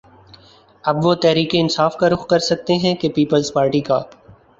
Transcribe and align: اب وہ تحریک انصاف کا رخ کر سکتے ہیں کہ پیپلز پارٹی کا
اب 0.83 1.05
وہ 1.05 1.13
تحریک 1.15 1.49
انصاف 1.53 1.97
کا 1.97 2.09
رخ 2.09 2.25
کر 2.27 2.39
سکتے 2.39 2.73
ہیں 2.77 2.95
کہ 2.95 3.09
پیپلز 3.09 3.53
پارٹی 3.53 3.81
کا 3.81 4.01